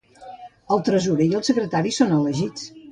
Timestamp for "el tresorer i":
0.75-1.39